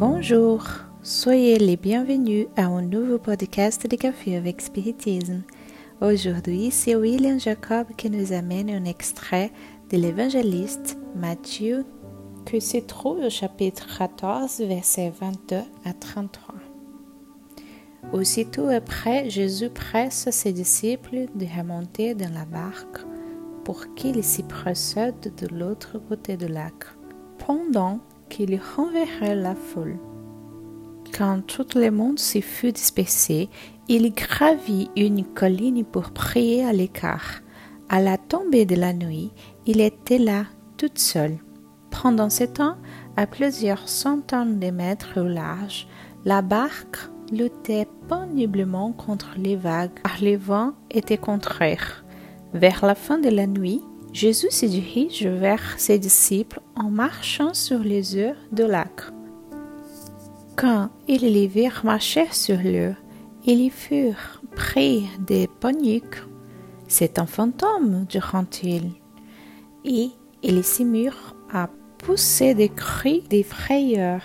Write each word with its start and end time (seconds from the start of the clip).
Bonjour, 0.00 0.64
soyez 1.02 1.58
les 1.58 1.76
bienvenus 1.76 2.46
à 2.56 2.66
un 2.66 2.82
nouveau 2.82 3.18
podcast 3.18 3.90
de 3.90 3.96
Café 3.96 4.36
avec 4.36 4.60
Spiritisme. 4.60 5.42
Aujourd'hui, 6.00 6.70
c'est 6.70 6.94
William 6.94 7.40
Jacob 7.40 7.88
qui 7.96 8.08
nous 8.08 8.32
amène 8.32 8.70
un 8.70 8.84
extrait 8.84 9.50
de 9.90 9.96
l'évangéliste 9.96 10.96
Matthieu 11.16 11.84
que 12.46 12.60
se 12.60 12.76
trouve 12.76 13.24
au 13.24 13.28
chapitre 13.28 13.88
14, 13.98 14.60
versets 14.60 15.12
22 15.20 15.56
à 15.84 15.92
33. 15.92 16.54
Aussitôt 18.12 18.68
après, 18.68 19.28
Jésus 19.28 19.68
presse 19.68 20.30
ses 20.30 20.52
disciples 20.52 21.26
de 21.34 21.44
remonter 21.44 22.14
dans 22.14 22.32
la 22.32 22.44
barque 22.44 23.00
pour 23.64 23.96
qu'ils 23.96 24.22
s'y 24.22 24.44
procèdent 24.44 25.34
de 25.36 25.48
l'autre 25.52 25.98
côté 25.98 26.36
du 26.36 26.46
lac, 26.46 26.84
pendant 27.44 27.98
qu'il 28.28 28.60
renverrait 28.76 29.36
la 29.36 29.54
foule. 29.54 29.98
Quand 31.16 31.40
tout 31.46 31.66
le 31.74 31.90
monde 31.90 32.18
s'y 32.18 32.42
fut 32.42 32.72
dispersé, 32.72 33.48
il 33.88 34.12
gravit 34.12 34.90
une 34.96 35.24
colline 35.24 35.84
pour 35.84 36.10
prier 36.10 36.64
à 36.64 36.72
l'écart. 36.72 37.40
À 37.88 38.00
la 38.00 38.18
tombée 38.18 38.66
de 38.66 38.76
la 38.76 38.92
nuit, 38.92 39.32
il 39.66 39.80
était 39.80 40.18
là, 40.18 40.44
tout 40.76 40.90
seul. 40.94 41.38
Pendant 41.90 42.28
ce 42.28 42.44
temps, 42.44 42.76
à 43.16 43.26
plusieurs 43.26 43.88
centaines 43.88 44.60
de 44.60 44.70
mètres 44.70 45.20
au 45.20 45.26
large, 45.26 45.88
la 46.24 46.42
barque 46.42 46.98
luttait 47.32 47.88
péniblement 48.08 48.92
contre 48.92 49.30
les 49.36 49.56
vagues, 49.56 49.90
car 50.02 50.16
le 50.20 50.36
vent 50.36 50.72
était 50.90 51.18
contraire. 51.18 52.04
Vers 52.54 52.84
la 52.84 52.94
fin 52.94 53.18
de 53.18 53.28
la 53.28 53.46
nuit, 53.46 53.82
Jésus 54.12 54.50
se 54.50 54.66
dirige 54.66 55.26
vers 55.26 55.78
ses 55.78 55.98
disciples 55.98 56.60
en 56.74 56.90
marchant 56.90 57.54
sur 57.54 57.80
les 57.80 58.16
eaux 58.16 58.34
du 58.50 58.66
lac. 58.66 59.02
Quand 60.56 60.90
ils 61.06 61.32
les 61.32 61.46
virent 61.46 61.82
marcher 61.84 62.26
sur 62.32 62.58
l'eau, 62.58 62.94
ils 63.44 63.70
furent 63.70 64.42
pris 64.56 65.06
de 65.26 65.46
panique. 65.60 66.16
C'est 66.88 67.18
un 67.18 67.26
fantôme, 67.26 68.06
diront-ils. 68.08 68.90
Et 69.84 70.10
ils 70.42 70.64
s'y 70.64 70.84
mirent 70.84 71.36
à 71.52 71.68
pousser 71.98 72.54
des 72.54 72.68
cris 72.68 73.22
d'effrayeur. 73.28 74.22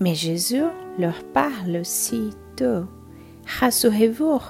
Mais 0.00 0.14
Jésus 0.14 0.64
leur 0.98 1.22
parle 1.32 1.78
aussitôt. 1.80 2.86
Rassurez-vous, 3.60 4.40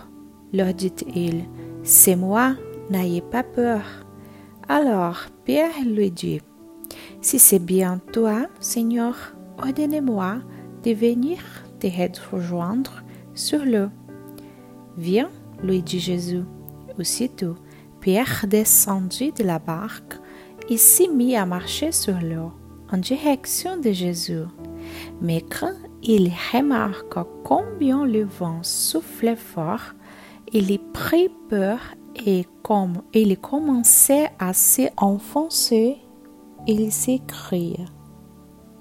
leur 0.53 0.73
dit-il, 0.75 1.45
c'est 1.83 2.17
moi, 2.17 2.55
n'ayez 2.95 3.23
pas 3.23 3.43
peur. 3.43 3.83
Alors 4.69 5.27
Pierre 5.45 5.85
lui 5.85 6.11
dit, 6.11 6.41
Si 7.21 7.39
c'est 7.39 7.59
bien 7.59 8.01
toi, 8.13 8.47
Seigneur, 8.61 9.35
ordonnez-moi 9.59 10.37
de 10.85 10.93
venir 10.93 11.39
te 11.81 12.35
rejoindre 12.35 13.03
sur 13.35 13.65
l'eau. 13.65 13.89
Viens, 14.97 15.31
lui 15.63 15.83
dit 15.83 16.01
Jésus. 16.01 16.45
Aussitôt, 16.99 17.57
Pierre 18.01 18.47
descendit 18.49 19.33
de 19.33 19.45
la 19.45 19.59
barque 19.59 20.19
et 20.69 20.77
s'y 20.77 21.09
mit 21.09 21.37
à 21.37 21.47
marcher 21.47 21.93
sur 21.93 22.21
l'eau 22.21 22.53
en 22.93 22.99
direction 22.99 23.77
de 23.77 23.91
Jésus. 23.91 24.45
Mais 25.21 25.43
quand 25.43 25.75
il 26.03 26.31
remarqua 26.53 27.27
combien 27.45 28.05
le 28.07 28.25
vent 28.25 28.63
soufflait 28.63 29.37
fort, 29.37 29.95
il 30.53 30.71
y 30.71 30.79
prit 30.79 31.31
peur 31.49 31.81
et 32.27 32.47
comme 32.63 33.03
il 33.13 33.39
commençait 33.39 34.31
à 34.39 34.53
s'enfoncer, 34.53 35.99
il 36.67 36.91
s'écria 36.93 37.85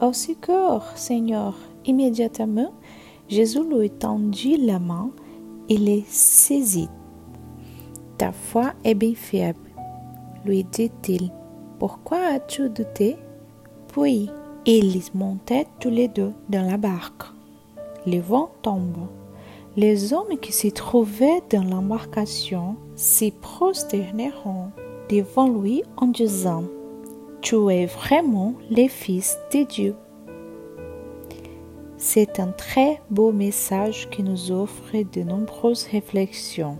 Au 0.01 0.13
secours, 0.13 0.83
Seigneur 0.95 1.55
Immédiatement, 1.85 2.71
Jésus 3.27 3.63
lui 3.63 3.89
tendit 3.89 4.57
la 4.57 4.79
main 4.79 5.09
et 5.67 5.77
les 5.77 6.05
saisit. 6.07 6.89
Ta 8.17 8.31
foi 8.31 8.73
est 8.83 8.95
bien 8.95 9.15
faible, 9.15 9.59
lui 10.45 10.63
dit-il. 10.63 11.31
Pourquoi 11.79 12.19
as-tu 12.35 12.69
douté? 12.69 13.17
Puis 13.89 14.29
ils 14.65 15.01
montaient 15.13 15.67
tous 15.79 15.89
les 15.89 16.07
deux 16.07 16.31
dans 16.47 16.65
la 16.65 16.77
barque. 16.77 17.23
Le 18.05 18.19
vent 18.19 18.49
tombe. 18.61 19.07
Les 19.75 20.13
hommes 20.13 20.37
qui 20.39 20.51
se 20.51 20.67
trouvaient 20.67 21.41
dans 21.49 21.63
l'embarcation 21.63 22.75
s'y 22.95 23.31
prosterneront 23.31 24.69
devant 25.09 25.49
lui 25.49 25.81
en 25.97 26.05
disant 26.05 26.65
Tu 27.41 27.55
es 27.71 27.87
vraiment 27.87 28.53
le 28.69 28.87
Fils 28.87 29.35
de 29.51 29.63
Dieu. 29.63 29.95
C'est 31.97 32.39
un 32.39 32.51
très 32.51 33.01
beau 33.09 33.31
message 33.31 34.09
qui 34.11 34.21
nous 34.21 34.51
offre 34.51 34.91
de 35.11 35.23
nombreuses 35.23 35.87
réflexions. 35.91 36.77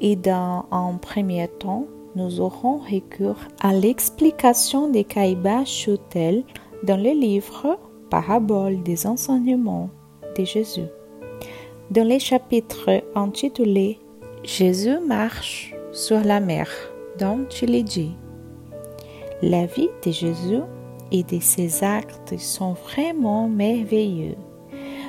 Et 0.00 0.16
dans 0.16 0.66
un 0.72 0.94
premier 0.94 1.46
temps, 1.46 1.86
nous 2.16 2.40
aurons 2.40 2.78
recours 2.78 3.38
à 3.60 3.72
l'explication 3.72 4.90
de 4.90 5.02
Caïba 5.02 5.64
Choutel 5.64 6.42
dans 6.82 6.96
le 6.96 7.10
livre 7.10 7.78
Parabole 8.10 8.82
des 8.82 9.06
enseignements 9.06 9.90
de 10.36 10.44
Jésus. 10.44 10.88
Dans 11.90 12.06
les 12.06 12.18
chapitres 12.18 13.02
intitulés 13.14 13.98
Jésus 14.44 14.98
marche 14.98 15.74
sur 15.90 16.20
la 16.20 16.38
mer, 16.38 16.68
dont 17.18 17.46
il 17.62 17.74
est 17.74 17.82
dit 17.82 18.12
La 19.40 19.64
vie 19.64 19.88
de 20.04 20.10
Jésus 20.10 20.60
et 21.10 21.22
de 21.22 21.40
ses 21.40 21.82
actes 21.82 22.38
sont 22.38 22.74
vraiment 22.74 23.48
merveilleux. 23.48 24.36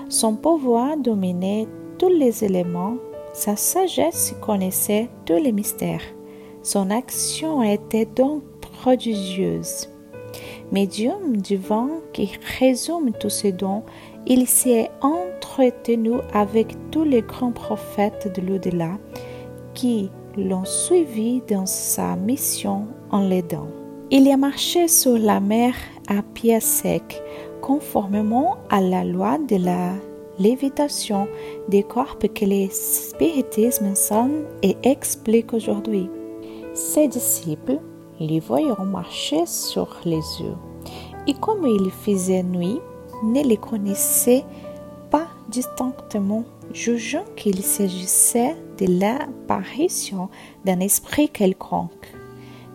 Son 0.08 0.38
pouvoir 0.38 0.96
dominait 0.96 1.68
tous 1.98 2.08
les 2.08 2.46
éléments, 2.46 2.96
sa 3.34 3.58
sagesse 3.58 4.34
connaissait 4.40 5.10
tous 5.26 5.36
les 5.36 5.52
mystères. 5.52 6.06
Son 6.64 6.92
action 6.92 7.62
était 7.62 8.06
donc 8.06 8.42
prodigieuse. 8.62 9.90
Médium 10.72 11.38
du 11.38 11.58
vent 11.58 11.90
qui 12.14 12.32
résume 12.60 13.12
tous 13.20 13.30
ses 13.30 13.52
dons, 13.52 13.84
il 14.28 14.48
s'est 14.48 14.90
entretenu 15.02 16.14
avec 16.34 16.76
tous 16.92 17.04
les 17.04 17.22
grands 17.22 17.52
prophètes 17.52 18.32
de 18.36 18.42
l'au-delà 18.46 18.98
qui 19.74 20.12
l'ont 20.38 20.66
suivi 20.66 21.42
dans 21.48 21.66
sa 21.66 22.16
mission 22.16 22.88
en 23.12 23.22
l'aidant. 23.22 23.68
Il 24.12 24.30
a 24.32 24.38
marché 24.38 24.88
sur 24.88 25.18
la 25.18 25.40
mer 25.40 25.74
à 26.08 26.22
pied 26.22 26.60
sec, 26.60 27.22
conformément 27.62 28.58
à 28.70 28.82
la 28.82 29.04
loi 29.04 29.38
de 29.38 29.58
la 29.58 29.94
lévitation 30.40 31.28
des 31.68 31.84
corps 31.84 32.18
que 32.18 32.46
le 32.46 32.68
spiritisme 32.72 33.88
enseigne 33.88 34.44
et 34.64 34.78
explique 34.84 35.54
aujourd'hui. 35.54 36.10
Ses 36.74 37.08
disciples 37.08 37.80
les 38.20 38.40
voyant 38.40 38.84
marcher 38.84 39.46
sur 39.46 39.96
les 40.06 40.18
eaux, 40.18 40.58
et 41.28 41.34
comme 41.36 41.66
il 41.66 41.90
faisait 41.92 42.44
nuit, 42.44 42.80
ne 43.24 43.44
les 43.44 43.58
connaissait 43.58 44.46
pas 45.10 45.28
distinctement, 45.50 46.46
jugeant 46.74 47.26
qu'il 47.36 47.62
s'agissait 47.64 48.56
de 48.78 49.00
l'apparition 49.00 50.30
d'un 50.66 50.80
esprit 50.80 51.30
quelconque, 51.30 52.14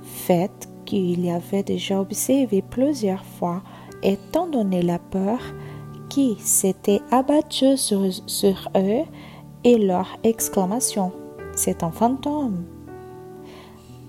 fait 0.03 0.69
qu'il 0.85 1.29
avait 1.31 1.63
déjà 1.63 2.01
observé 2.01 2.63
plusieurs 2.63 3.25
fois, 3.25 3.63
étant 4.03 4.47
donné 4.47 4.83
la 4.83 4.99
peur 4.99 5.41
qui 6.09 6.37
s'était 6.39 7.01
abattue 7.11 7.77
sur, 7.77 8.03
sur 8.27 8.71
eux 8.77 9.05
et 9.65 9.79
leur 9.79 10.19
exclamation 10.23 11.13
C'est 11.57 11.83
un 11.83 11.91
fantôme. 11.91 12.65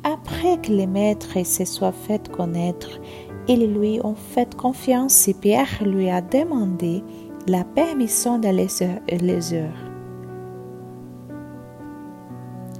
Après 0.04 0.59
que 0.62 0.71
les 0.71 0.86
maîtres 0.86 1.44
se 1.45 1.65
soient 1.65 1.92
fait 1.92 2.30
connaître, 2.30 3.00
ils 3.47 3.74
lui 3.74 4.00
ont 4.03 4.15
fait 4.15 4.56
confiance 4.56 5.27
et 5.27 5.33
Pierre 5.33 5.83
lui 5.83 6.09
a 6.09 6.21
demandé 6.21 7.03
la 7.47 7.63
permission 7.63 8.39
d'aller 8.39 8.68
sur 8.68 8.88
les 9.09 9.53
heures. 9.53 9.92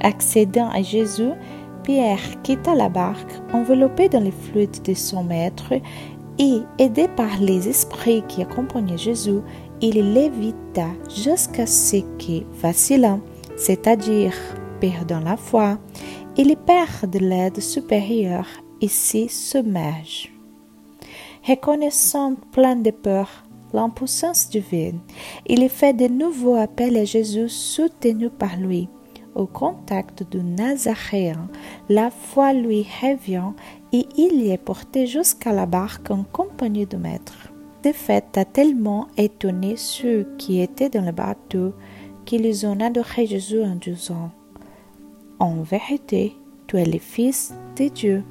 Accédant 0.01 0.69
à 0.69 0.81
Jésus, 0.81 1.31
Pierre 1.83 2.41
quitta 2.44 2.73
la 2.73 2.89
barque, 2.89 3.31
enveloppé 3.53 4.09
dans 4.09 4.19
les 4.19 4.31
flûtes 4.31 4.85
de 4.85 4.94
son 4.94 5.23
maître, 5.23 5.73
et, 6.38 6.62
aidé 6.79 7.07
par 7.07 7.39
les 7.39 7.69
esprits 7.69 8.23
qui 8.27 8.41
accompagnaient 8.41 8.97
Jésus, 8.97 9.39
il 9.81 10.13
l'évita 10.13 10.88
jusqu'à 11.15 11.65
ce 11.65 11.97
que, 12.17 12.44
vacillant, 12.59 13.21
c'est-à-dire 13.56 14.33
perdant 14.81 15.21
la 15.21 15.38
foi, 15.38 15.77
il 16.38 16.56
perd 16.57 17.15
l'aide 17.15 17.62
supérieure 17.62 18.47
et 18.81 18.89
s'y 18.89 19.29
submerge. 19.29 20.34
Reconnaissant 21.47 22.36
plein 22.51 22.75
de 22.75 22.89
peur 22.89 23.44
l'impuissance 23.71 24.50
divine, 24.50 25.00
il 25.45 25.68
fait 25.69 25.94
de 25.94 26.07
nouveau 26.07 26.56
appel 26.56 26.97
à 26.97 27.06
Jésus 27.06 27.50
soutenu 27.50 28.30
par 28.30 28.57
lui. 28.57 28.89
Au 29.36 29.45
contact 29.45 30.24
du 30.31 30.42
Nazaréen, 30.42 31.50
la 31.89 32.09
foi 32.09 32.53
lui 32.53 32.88
revient 33.01 33.51
et 33.92 34.07
il 34.18 34.50
est 34.50 34.57
porté 34.57 35.06
jusqu'à 35.06 35.51
la 35.51 35.65
barque 35.65 36.09
en 36.09 36.24
compagnie 36.24 36.86
du 36.86 36.97
Maître. 36.97 37.51
défaite 37.83 38.38
a 38.38 38.45
tellement 38.45 39.07
étonné 39.15 39.75
ceux 39.75 40.27
qui 40.39 40.62
étaient 40.62 40.89
dans 40.89 41.06
le 41.06 41.12
bateau 41.12 41.74
qu'ils 42.25 42.65
ont 42.65 42.80
adoré 42.80 43.27
Jésus 43.27 43.62
en 43.62 43.75
disant 43.75 44.31
En 45.38 45.62
vérité, 45.62 46.36
tu 46.65 46.77
es 46.77 46.86
le 46.86 46.98
Fils 46.98 47.53
de 47.77 47.89
Dieu. 47.89 48.24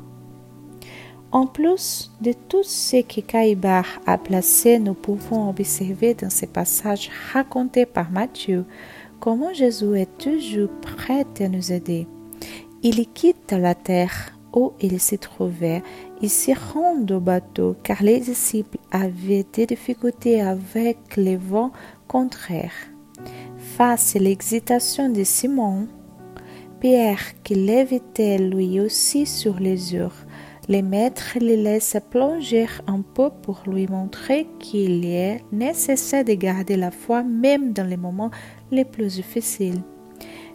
En 1.34 1.48
plus 1.48 2.12
de 2.20 2.32
tout 2.32 2.62
ce 2.62 3.02
que 3.02 3.20
Caïbar 3.20 3.84
a 4.06 4.19
placé, 4.19 4.78
nous 4.78 4.94
pouvons 4.94 5.48
observer 5.50 6.14
dans 6.14 6.31
ces 6.31 6.46
passages 6.46 7.10
racontés 7.32 7.86
par 7.86 8.12
Matthieu 8.12 8.64
comment 9.19 9.52
Jésus 9.52 9.98
est 9.98 10.16
toujours 10.16 10.70
prêt 10.81 11.26
à 11.40 11.48
nous 11.48 11.72
aider. 11.72 12.06
Il 12.84 13.04
quitte 13.08 13.50
la 13.50 13.75
terre 13.75 14.31
où 14.54 14.75
il 14.81 15.00
se 15.00 15.16
trouvait 15.16 15.82
et 16.22 16.28
se 16.28 16.52
rend 16.52 17.04
au 17.10 17.19
bateau 17.19 17.75
car 17.82 18.04
les 18.04 18.20
disciples 18.20 18.78
avaient 18.92 19.44
des 19.52 19.66
difficultés 19.66 20.40
avec 20.40 21.16
les 21.16 21.36
vents 21.36 21.72
contraires. 22.06 22.86
Face 23.76 24.14
à 24.14 24.20
l'excitation 24.20 25.08
de 25.08 25.25
Simon, 25.25 25.88
Pierre, 26.78 27.42
qui 27.42 27.56
l'évitait 27.56 28.38
lui 28.38 28.78
aussi 28.78 29.26
sur 29.26 29.58
les 29.58 29.96
eaux, 29.96 30.12
les 30.69 30.82
maîtres 30.82 31.37
les 31.40 31.56
laissent 31.56 31.96
plonger 32.11 32.66
un 32.87 33.02
peu 33.02 33.31
pour 33.43 33.62
lui 33.66 33.87
montrer 33.87 34.46
qu'il 34.58 35.05
est 35.05 35.43
nécessaire 35.52 36.25
de 36.25 36.34
garder 36.34 36.76
la 36.76 36.90
foi 36.90 37.22
même 37.22 37.72
dans 37.72 37.87
les 37.87 37.96
moments 37.96 38.31
les 38.70 38.84
plus 38.84 39.16
difficiles. 39.16 39.82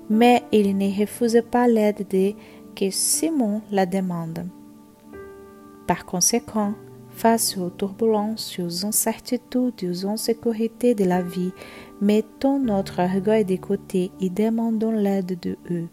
Mais 0.09 0.43
il 0.51 0.75
ne 0.77 0.99
refuse 0.99 1.41
pas 1.51 1.67
l'aide 1.67 2.07
de 2.09 2.33
que 2.75 2.89
Simon 2.89 3.61
la 3.71 3.85
demande. 3.85 4.47
Par 5.85 6.05
conséquent, 6.05 6.73
face 7.11 7.57
aux 7.57 7.69
turbulences, 7.69 8.57
aux 8.59 8.85
incertitudes, 8.85 9.83
aux 9.83 10.07
insécurités 10.07 10.95
de 10.95 11.03
la 11.03 11.21
vie, 11.21 11.51
mettons 12.01 12.59
notre 12.59 13.01
orgueil 13.01 13.45
de 13.45 13.57
côté 13.57 14.11
et 14.21 14.29
demandons 14.29 14.91
l'aide 14.91 15.37
de 15.39 15.57
eux. 15.69 15.89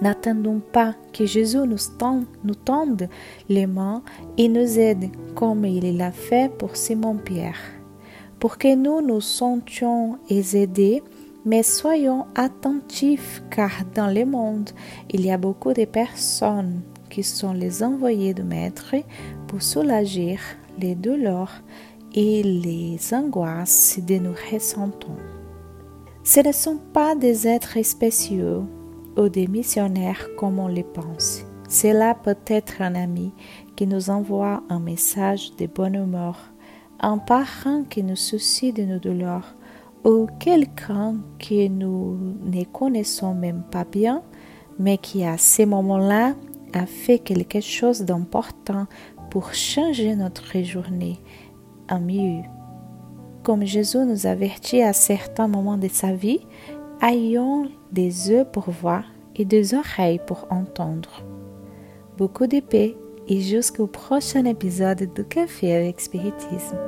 N'attendons 0.00 0.60
pas 0.60 0.94
que 1.12 1.24
Jésus 1.24 1.58
nous 1.58 2.54
tende, 2.54 3.08
les 3.48 3.66
mains 3.66 4.02
et 4.36 4.48
nous 4.48 4.78
aide 4.78 5.10
comme 5.34 5.64
il 5.64 5.96
l'a 5.96 6.12
fait 6.12 6.52
pour 6.52 6.76
Simon-Pierre. 6.76 7.58
Pour 8.38 8.58
que 8.58 8.74
nous 8.74 9.00
nous 9.00 9.20
sentions 9.20 10.18
aidés, 10.28 11.02
mais 11.46 11.62
soyons 11.62 12.26
attentifs 12.34 13.42
car 13.50 13.70
dans 13.94 14.12
le 14.12 14.24
monde, 14.24 14.70
il 15.10 15.24
y 15.24 15.30
a 15.30 15.38
beaucoup 15.38 15.72
de 15.72 15.84
personnes 15.84 16.80
qui 17.08 17.22
sont 17.22 17.52
les 17.52 17.82
envoyés 17.82 18.34
de 18.34 18.42
Maître 18.42 18.94
pour 19.46 19.62
soulager 19.62 20.38
les 20.78 20.94
douleurs 20.94 21.62
et 22.14 22.42
les 22.42 22.98
angoisses 23.12 24.00
que 24.06 24.18
nous 24.18 24.34
ressentons. 24.52 25.16
Ce 26.24 26.40
ne 26.40 26.52
sont 26.52 26.78
pas 26.92 27.14
des 27.14 27.46
êtres 27.46 27.84
spéciaux 27.84 28.64
ou 29.16 29.28
des 29.28 29.46
missionnaires 29.46 30.28
comme 30.36 30.58
on 30.58 30.68
les 30.68 30.84
pense. 30.84 31.44
C'est 31.68 31.92
là 31.92 32.14
peut-être 32.14 32.82
un 32.82 32.94
ami 32.94 33.32
qui 33.76 33.86
nous 33.86 34.10
envoie 34.10 34.62
un 34.68 34.80
message 34.80 35.56
de 35.56 35.66
bonne 35.66 35.94
humeur, 35.94 36.38
un 37.00 37.18
parent 37.18 37.84
qui 37.88 38.02
nous 38.02 38.16
soucie 38.16 38.72
de 38.72 38.84
nos 38.84 38.98
douleurs, 38.98 39.54
ou 40.04 40.26
quelqu'un 40.38 41.16
que 41.38 41.68
nous 41.68 42.18
ne 42.44 42.64
connaissons 42.64 43.34
même 43.34 43.62
pas 43.70 43.84
bien, 43.84 44.22
mais 44.78 44.98
qui 44.98 45.24
à 45.24 45.38
ce 45.38 45.62
moment-là 45.62 46.34
a 46.74 46.86
fait 46.86 47.18
quelque 47.18 47.60
chose 47.60 48.02
d'important 48.02 48.86
pour 49.30 49.54
changer 49.54 50.14
notre 50.14 50.62
journée 50.62 51.20
en 51.88 52.00
mieux. 52.00 52.42
Comme 53.42 53.64
Jésus 53.64 53.98
nous 53.98 54.26
avertit 54.26 54.82
à 54.82 54.92
certains 54.92 55.48
moments 55.48 55.76
de 55.76 55.88
sa 55.88 56.12
vie, 56.12 56.40
ayons 57.04 57.70
des 57.92 58.30
yeux 58.30 58.44
pour 58.50 58.70
voir 58.70 59.04
et 59.36 59.44
des 59.44 59.74
oreilles 59.74 60.20
pour 60.26 60.46
entendre. 60.50 61.22
Beaucoup 62.16 62.46
de 62.46 62.60
paix 62.60 62.96
et 63.28 63.40
jusqu'au 63.40 63.86
prochain 63.86 64.44
épisode 64.46 65.12
de 65.14 65.22
Café 65.22 65.74
avec 65.74 66.00
Spiritisme. 66.00 66.78